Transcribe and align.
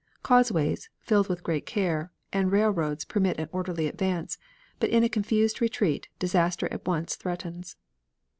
Causeways, 0.23 0.89
filled 1.01 1.29
with 1.29 1.43
great 1.43 1.67
care, 1.67 2.11
and 2.33 2.51
railroads 2.51 3.05
permit 3.05 3.37
an 3.39 3.49
orderly 3.51 3.85
advance, 3.85 4.39
but 4.79 4.89
in 4.89 5.03
a 5.03 5.07
confused 5.07 5.61
retreat 5.61 6.07
disaster 6.17 6.67
at 6.73 6.87
once 6.87 7.15
threatens. 7.15 7.75